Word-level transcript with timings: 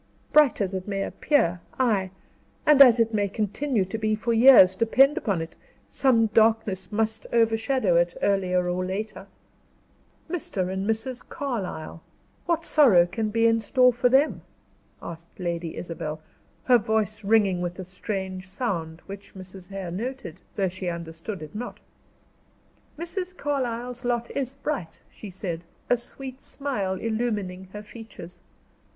"Bright 0.33 0.61
as 0.61 0.73
it 0.73 0.87
may 0.87 1.03
appear, 1.03 1.61
ay, 1.79 2.09
and 2.65 2.81
as 2.81 2.99
it 2.99 3.13
may 3.13 3.29
continue 3.29 3.85
to 3.85 3.99
be 3.99 4.15
for 4.15 4.33
years, 4.33 4.75
depend 4.75 5.15
upon 5.15 5.43
it, 5.43 5.55
some 5.89 6.25
darkness 6.25 6.91
must 6.91 7.27
overshadow 7.31 7.97
it, 7.97 8.17
earlier 8.23 8.67
or 8.67 8.83
later." 8.83 9.27
"Mr. 10.27 10.71
and 10.73 10.89
Mrs. 10.89 11.21
Carlyle 11.29 12.01
what 12.47 12.65
sorrow 12.65 13.05
can 13.05 13.27
there 13.27 13.31
be 13.33 13.45
in 13.45 13.61
store 13.61 13.93
for 13.93 14.09
them?" 14.09 14.41
asked 15.03 15.39
Lady 15.39 15.77
Isabel, 15.77 16.19
her 16.63 16.79
voice 16.79 17.23
ringing 17.23 17.61
with 17.61 17.77
a 17.77 17.83
strange 17.85 18.47
sound, 18.49 19.03
which 19.05 19.35
Mrs. 19.35 19.69
Hare 19.69 19.91
noted, 19.91 20.41
though 20.55 20.67
she 20.67 20.87
understood 20.89 21.43
it 21.43 21.53
not. 21.53 21.79
"Mrs. 22.97 23.37
Carlyle's 23.37 24.03
lot 24.03 24.31
is 24.31 24.55
bright," 24.55 24.97
she 25.11 25.29
said, 25.29 25.63
a 25.91 25.95
sweet 25.97 26.41
smile 26.41 26.93
illumining 26.95 27.65
her 27.73 27.83
features. 27.83 28.41